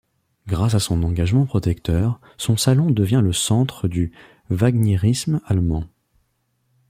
Grâce 0.47 0.73
à 0.73 0.79
son 0.79 1.03
engagement 1.03 1.45
protecteur, 1.45 2.19
son 2.39 2.57
salon 2.57 2.89
devient 2.89 3.21
le 3.23 3.33
centre 3.33 3.87
du 3.87 4.13
wagnérisme 4.49 5.41
allemand. 5.45 5.83